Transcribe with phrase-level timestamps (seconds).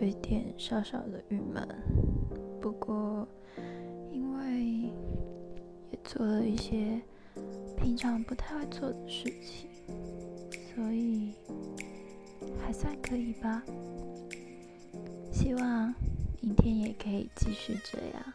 [0.00, 1.66] 有一点小小的郁闷。
[2.60, 3.26] 不过
[4.12, 4.90] 因为
[5.90, 7.00] 也做了一些
[7.76, 9.70] 平常不太会做的事情
[10.74, 11.32] 所以
[12.60, 13.62] 还算可以吧。
[15.30, 15.94] 希望
[16.40, 18.32] 明天也可以继续这样。